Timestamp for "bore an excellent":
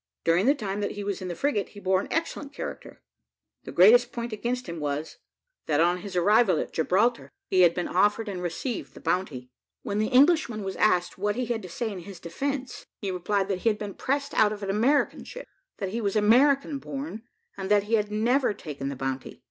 1.79-2.53